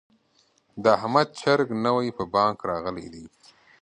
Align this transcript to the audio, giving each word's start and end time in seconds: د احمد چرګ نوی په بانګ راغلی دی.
د 0.83 0.85
احمد 0.97 1.27
چرګ 1.39 1.67
نوی 1.85 2.07
په 2.17 2.23
بانګ 2.33 2.57
راغلی 2.71 3.07
دی. 3.13 3.25